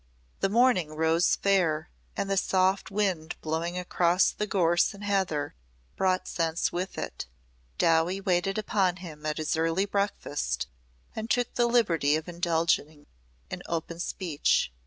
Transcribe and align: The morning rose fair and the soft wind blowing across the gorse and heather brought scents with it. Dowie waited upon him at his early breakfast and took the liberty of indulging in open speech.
The 0.39 0.49
morning 0.49 0.95
rose 0.95 1.35
fair 1.35 1.91
and 2.17 2.27
the 2.27 2.35
soft 2.35 2.89
wind 2.89 3.35
blowing 3.39 3.77
across 3.77 4.31
the 4.31 4.47
gorse 4.47 4.95
and 4.95 5.03
heather 5.03 5.53
brought 5.95 6.27
scents 6.27 6.71
with 6.71 6.97
it. 6.97 7.27
Dowie 7.77 8.19
waited 8.19 8.57
upon 8.57 8.95
him 8.95 9.27
at 9.27 9.37
his 9.37 9.55
early 9.55 9.85
breakfast 9.85 10.65
and 11.15 11.29
took 11.29 11.53
the 11.53 11.67
liberty 11.67 12.15
of 12.15 12.27
indulging 12.27 13.05
in 13.51 13.61
open 13.67 13.99
speech. 13.99 14.73